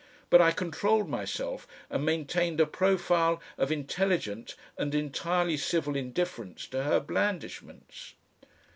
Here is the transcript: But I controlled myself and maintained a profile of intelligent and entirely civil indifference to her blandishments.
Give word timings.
But 0.31 0.41
I 0.41 0.49
controlled 0.49 1.07
myself 1.07 1.67
and 1.87 2.03
maintained 2.03 2.59
a 2.59 2.65
profile 2.65 3.39
of 3.55 3.71
intelligent 3.71 4.55
and 4.75 4.95
entirely 4.95 5.57
civil 5.57 5.95
indifference 5.95 6.65
to 6.69 6.81
her 6.85 6.99
blandishments. 6.99 8.15